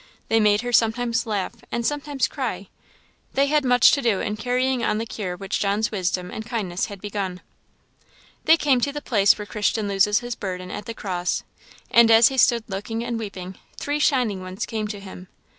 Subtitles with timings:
[0.29, 2.69] They made her sometimes laugh and sometimes cry;
[3.35, 6.87] they had much to do in carrying on the cure which John's wisdom and kindness
[6.87, 7.39] had begun.
[8.45, 11.43] They came to the place where Christian loses his burden at the cross;
[11.91, 15.27] and as he stood looking and weeping, three shining ones came to him.